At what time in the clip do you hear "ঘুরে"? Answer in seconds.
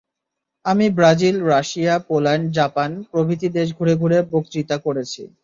3.77-3.93, 3.95-4.17